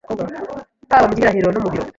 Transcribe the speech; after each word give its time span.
haba 0.93 1.07
mu 1.09 1.13
gihagararo 1.17 1.51
no 1.53 1.61
mu 1.63 1.69
biro, 1.71 1.87